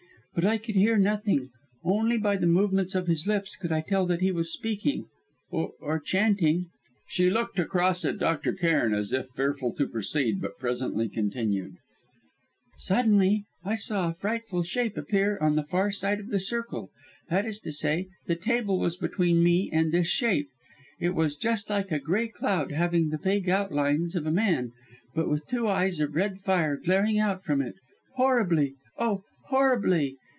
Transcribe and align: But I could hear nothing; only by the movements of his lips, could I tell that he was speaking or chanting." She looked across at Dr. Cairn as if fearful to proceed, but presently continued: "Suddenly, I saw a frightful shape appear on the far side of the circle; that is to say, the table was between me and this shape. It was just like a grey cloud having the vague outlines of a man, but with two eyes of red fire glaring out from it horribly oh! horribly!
But 0.33 0.45
I 0.45 0.57
could 0.57 0.75
hear 0.75 0.97
nothing; 0.97 1.49
only 1.83 2.17
by 2.17 2.37
the 2.37 2.47
movements 2.47 2.95
of 2.95 3.07
his 3.07 3.27
lips, 3.27 3.57
could 3.57 3.73
I 3.73 3.81
tell 3.81 4.05
that 4.05 4.21
he 4.21 4.31
was 4.31 4.51
speaking 4.53 5.07
or 5.51 5.99
chanting." 5.99 6.67
She 7.05 7.29
looked 7.29 7.59
across 7.59 8.05
at 8.05 8.17
Dr. 8.19 8.53
Cairn 8.53 8.93
as 8.93 9.11
if 9.11 9.27
fearful 9.27 9.73
to 9.75 9.89
proceed, 9.89 10.41
but 10.41 10.57
presently 10.57 11.09
continued: 11.09 11.73
"Suddenly, 12.77 13.43
I 13.65 13.75
saw 13.75 14.07
a 14.09 14.13
frightful 14.13 14.63
shape 14.63 14.95
appear 14.95 15.37
on 15.41 15.57
the 15.57 15.65
far 15.65 15.91
side 15.91 16.21
of 16.21 16.29
the 16.29 16.39
circle; 16.39 16.89
that 17.29 17.45
is 17.45 17.59
to 17.59 17.71
say, 17.73 18.07
the 18.25 18.37
table 18.37 18.79
was 18.79 18.95
between 18.95 19.43
me 19.43 19.69
and 19.71 19.91
this 19.91 20.07
shape. 20.07 20.47
It 21.01 21.13
was 21.13 21.35
just 21.35 21.69
like 21.69 21.91
a 21.91 21.99
grey 21.99 22.29
cloud 22.29 22.71
having 22.71 23.09
the 23.09 23.17
vague 23.17 23.49
outlines 23.49 24.15
of 24.15 24.25
a 24.25 24.31
man, 24.31 24.71
but 25.13 25.29
with 25.29 25.45
two 25.47 25.67
eyes 25.67 25.99
of 25.99 26.15
red 26.15 26.39
fire 26.39 26.77
glaring 26.77 27.19
out 27.19 27.43
from 27.43 27.61
it 27.61 27.75
horribly 28.13 28.75
oh! 28.97 29.23
horribly! 29.45 30.15